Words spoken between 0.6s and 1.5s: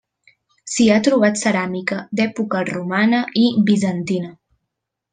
S'hi ha trobat